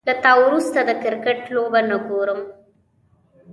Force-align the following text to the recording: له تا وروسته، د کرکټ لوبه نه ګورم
له 0.07 0.13
تا 0.23 0.31
وروسته، 0.43 0.79
د 0.85 0.91
کرکټ 1.03 1.39
لوبه 1.55 1.81
نه 1.89 1.97
ګورم 2.07 2.39